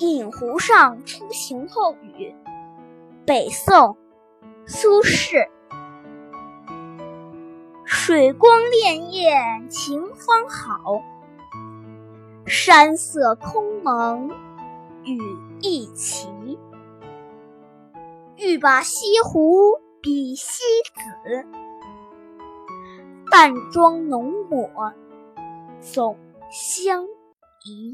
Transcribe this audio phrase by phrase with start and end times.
[0.00, 2.34] 饮湖上初晴后雨。
[3.26, 3.98] 北宋
[4.66, 5.46] 苏轼。
[7.84, 11.02] 水光潋滟晴方好。
[12.46, 14.30] 山色空蒙
[15.04, 15.20] 雨
[15.60, 16.58] 亦奇。
[18.38, 20.62] 欲把西湖比西
[20.94, 21.46] 子
[23.30, 24.94] 淡妆浓抹
[25.82, 26.16] 总
[26.50, 27.04] 相
[27.66, 27.92] 宜。